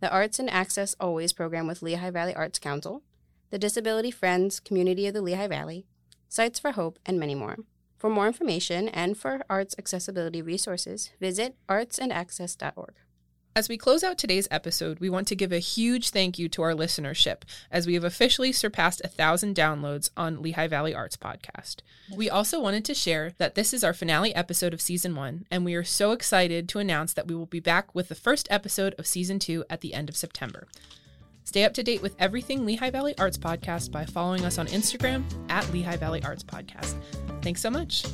[0.00, 3.02] the Arts and Access Always program with Lehigh Valley Arts Council,
[3.50, 5.86] the Disability Friends Community of the Lehigh Valley,
[6.28, 7.56] Sights for Hope, and many more.
[7.98, 12.94] For more information and for arts accessibility resources, visit artsandaccess.org.
[13.56, 16.60] As we close out today's episode, we want to give a huge thank you to
[16.60, 17.40] our listenership
[17.70, 21.76] as we have officially surpassed a thousand downloads on Lehigh Valley Arts Podcast.
[22.14, 25.64] We also wanted to share that this is our finale episode of season one, and
[25.64, 28.94] we are so excited to announce that we will be back with the first episode
[28.98, 30.68] of season two at the end of September.
[31.46, 35.24] Stay up to date with everything Lehigh Valley Arts Podcast by following us on Instagram
[35.48, 36.96] at Lehigh Valley Arts Podcast.
[37.40, 38.04] Thanks so much.